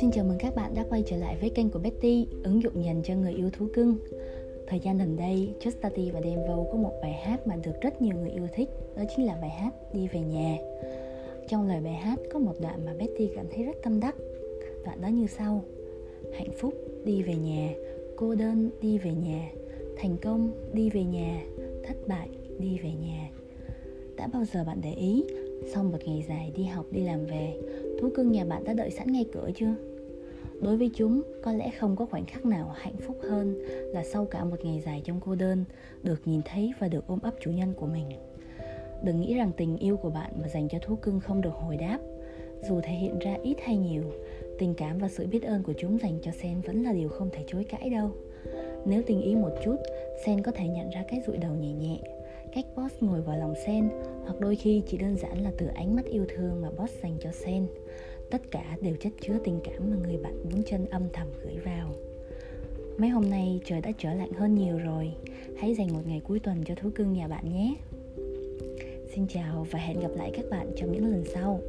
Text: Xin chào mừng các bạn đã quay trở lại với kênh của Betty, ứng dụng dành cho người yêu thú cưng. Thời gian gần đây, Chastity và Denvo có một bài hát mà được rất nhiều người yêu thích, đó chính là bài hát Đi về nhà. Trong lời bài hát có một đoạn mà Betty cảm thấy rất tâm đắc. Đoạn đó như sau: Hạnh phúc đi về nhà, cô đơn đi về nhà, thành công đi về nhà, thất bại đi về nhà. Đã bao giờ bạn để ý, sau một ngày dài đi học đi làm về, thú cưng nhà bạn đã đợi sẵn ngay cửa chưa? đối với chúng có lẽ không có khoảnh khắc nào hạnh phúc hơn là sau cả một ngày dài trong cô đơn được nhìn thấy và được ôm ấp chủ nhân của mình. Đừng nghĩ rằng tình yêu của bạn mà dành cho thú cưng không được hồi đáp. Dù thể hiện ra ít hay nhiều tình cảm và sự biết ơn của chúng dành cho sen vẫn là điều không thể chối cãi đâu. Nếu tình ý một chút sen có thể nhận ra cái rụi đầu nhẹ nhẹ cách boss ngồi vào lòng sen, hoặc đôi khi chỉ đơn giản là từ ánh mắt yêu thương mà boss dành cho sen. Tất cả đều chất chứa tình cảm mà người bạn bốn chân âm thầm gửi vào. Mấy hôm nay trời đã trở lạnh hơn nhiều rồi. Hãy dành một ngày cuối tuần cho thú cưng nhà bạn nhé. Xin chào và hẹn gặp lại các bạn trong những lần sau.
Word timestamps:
Xin 0.00 0.10
chào 0.12 0.24
mừng 0.24 0.38
các 0.38 0.54
bạn 0.56 0.74
đã 0.74 0.84
quay 0.90 1.02
trở 1.06 1.16
lại 1.16 1.36
với 1.40 1.50
kênh 1.50 1.70
của 1.70 1.78
Betty, 1.78 2.26
ứng 2.44 2.62
dụng 2.62 2.84
dành 2.84 3.02
cho 3.04 3.14
người 3.14 3.32
yêu 3.32 3.50
thú 3.52 3.66
cưng. 3.74 3.96
Thời 4.66 4.80
gian 4.80 4.98
gần 4.98 5.16
đây, 5.16 5.54
Chastity 5.60 6.10
và 6.10 6.20
Denvo 6.20 6.64
có 6.72 6.78
một 6.78 6.92
bài 7.02 7.12
hát 7.12 7.46
mà 7.46 7.56
được 7.64 7.80
rất 7.80 8.02
nhiều 8.02 8.16
người 8.16 8.30
yêu 8.30 8.46
thích, 8.54 8.68
đó 8.96 9.02
chính 9.16 9.26
là 9.26 9.38
bài 9.40 9.50
hát 9.50 9.70
Đi 9.92 10.08
về 10.12 10.20
nhà. 10.20 10.56
Trong 11.48 11.68
lời 11.68 11.80
bài 11.80 11.94
hát 11.94 12.18
có 12.32 12.38
một 12.38 12.54
đoạn 12.60 12.84
mà 12.84 12.94
Betty 12.98 13.28
cảm 13.36 13.46
thấy 13.54 13.64
rất 13.64 13.76
tâm 13.82 14.00
đắc. 14.00 14.16
Đoạn 14.84 15.00
đó 15.00 15.08
như 15.08 15.26
sau: 15.26 15.64
Hạnh 16.32 16.52
phúc 16.58 16.74
đi 17.04 17.22
về 17.22 17.34
nhà, 17.34 17.74
cô 18.16 18.34
đơn 18.34 18.70
đi 18.80 18.98
về 18.98 19.10
nhà, 19.12 19.50
thành 19.96 20.16
công 20.22 20.52
đi 20.72 20.90
về 20.90 21.04
nhà, 21.04 21.42
thất 21.84 22.08
bại 22.08 22.28
đi 22.58 22.78
về 22.82 22.90
nhà. 22.90 23.30
Đã 24.22 24.28
bao 24.32 24.44
giờ 24.44 24.64
bạn 24.64 24.78
để 24.82 24.92
ý, 24.92 25.24
sau 25.74 25.84
một 25.84 25.98
ngày 26.04 26.24
dài 26.28 26.52
đi 26.56 26.64
học 26.64 26.86
đi 26.90 27.00
làm 27.00 27.24
về, 27.24 27.60
thú 28.00 28.08
cưng 28.14 28.32
nhà 28.32 28.44
bạn 28.44 28.64
đã 28.64 28.72
đợi 28.72 28.90
sẵn 28.90 29.12
ngay 29.12 29.26
cửa 29.32 29.50
chưa? 29.54 29.74
đối 30.60 30.76
với 30.76 30.90
chúng 30.94 31.22
có 31.42 31.52
lẽ 31.52 31.70
không 31.78 31.96
có 31.96 32.06
khoảnh 32.06 32.24
khắc 32.26 32.46
nào 32.46 32.74
hạnh 32.74 32.96
phúc 33.06 33.16
hơn 33.22 33.62
là 33.66 34.04
sau 34.04 34.24
cả 34.24 34.44
một 34.44 34.56
ngày 34.64 34.82
dài 34.86 35.02
trong 35.04 35.20
cô 35.24 35.34
đơn 35.34 35.64
được 36.02 36.20
nhìn 36.24 36.40
thấy 36.44 36.72
và 36.78 36.88
được 36.88 37.06
ôm 37.06 37.18
ấp 37.22 37.34
chủ 37.40 37.50
nhân 37.50 37.74
của 37.74 37.86
mình. 37.86 38.06
Đừng 39.02 39.20
nghĩ 39.20 39.34
rằng 39.34 39.50
tình 39.56 39.76
yêu 39.76 39.96
của 39.96 40.10
bạn 40.10 40.32
mà 40.42 40.48
dành 40.48 40.68
cho 40.68 40.78
thú 40.78 40.96
cưng 40.96 41.20
không 41.20 41.40
được 41.40 41.54
hồi 41.54 41.76
đáp. 41.76 41.98
Dù 42.68 42.80
thể 42.80 42.92
hiện 42.92 43.18
ra 43.18 43.36
ít 43.42 43.56
hay 43.64 43.76
nhiều 43.76 44.02
tình 44.58 44.74
cảm 44.74 44.98
và 44.98 45.08
sự 45.08 45.26
biết 45.26 45.42
ơn 45.42 45.62
của 45.62 45.74
chúng 45.78 45.98
dành 45.98 46.18
cho 46.22 46.30
sen 46.42 46.60
vẫn 46.60 46.82
là 46.82 46.92
điều 46.92 47.08
không 47.08 47.30
thể 47.32 47.44
chối 47.46 47.64
cãi 47.64 47.90
đâu. 47.90 48.10
Nếu 48.84 49.02
tình 49.06 49.22
ý 49.22 49.34
một 49.34 49.50
chút 49.64 49.76
sen 50.26 50.42
có 50.42 50.52
thể 50.52 50.68
nhận 50.68 50.90
ra 50.90 51.04
cái 51.08 51.22
rụi 51.26 51.36
đầu 51.36 51.54
nhẹ 51.54 51.72
nhẹ 51.72 51.98
cách 52.54 52.66
boss 52.76 52.94
ngồi 53.00 53.20
vào 53.20 53.38
lòng 53.38 53.54
sen, 53.66 53.88
hoặc 54.24 54.40
đôi 54.40 54.56
khi 54.56 54.82
chỉ 54.86 54.98
đơn 54.98 55.16
giản 55.16 55.42
là 55.42 55.52
từ 55.58 55.66
ánh 55.66 55.96
mắt 55.96 56.04
yêu 56.04 56.26
thương 56.28 56.62
mà 56.62 56.70
boss 56.70 57.02
dành 57.02 57.16
cho 57.20 57.32
sen. 57.32 57.66
Tất 58.30 58.42
cả 58.50 58.76
đều 58.80 58.96
chất 59.00 59.12
chứa 59.20 59.38
tình 59.44 59.60
cảm 59.64 59.90
mà 59.90 59.96
người 60.06 60.16
bạn 60.16 60.44
bốn 60.44 60.62
chân 60.62 60.86
âm 60.86 61.02
thầm 61.12 61.28
gửi 61.42 61.56
vào. 61.64 61.90
Mấy 62.98 63.08
hôm 63.08 63.30
nay 63.30 63.60
trời 63.64 63.80
đã 63.80 63.92
trở 63.98 64.14
lạnh 64.14 64.32
hơn 64.32 64.54
nhiều 64.54 64.78
rồi. 64.78 65.12
Hãy 65.56 65.74
dành 65.74 65.92
một 65.92 66.00
ngày 66.06 66.20
cuối 66.24 66.38
tuần 66.38 66.64
cho 66.64 66.74
thú 66.74 66.90
cưng 66.94 67.12
nhà 67.12 67.28
bạn 67.28 67.52
nhé. 67.52 67.74
Xin 69.14 69.26
chào 69.28 69.66
và 69.70 69.78
hẹn 69.78 70.00
gặp 70.00 70.10
lại 70.16 70.30
các 70.34 70.44
bạn 70.50 70.70
trong 70.76 70.92
những 70.92 71.10
lần 71.10 71.24
sau. 71.34 71.60